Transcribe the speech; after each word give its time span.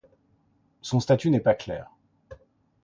Son 0.81 0.99
statut 0.99 1.29
n'est 1.29 1.39
pas 1.39 1.53
clair. 1.53 1.91